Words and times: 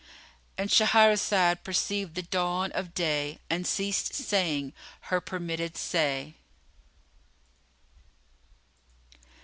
'"—And 0.57 0.71
Shahrazad 0.71 1.63
perceived 1.63 2.15
the 2.15 2.23
dawn 2.23 2.71
of 2.71 2.95
day 2.95 3.37
and 3.51 3.67
ceased 3.67 4.15
saying 4.15 4.73
her 5.11 5.21
permitted 5.21 5.77
say. 5.77 6.33